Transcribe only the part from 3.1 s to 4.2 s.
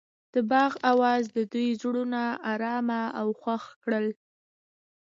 او خوښ کړل.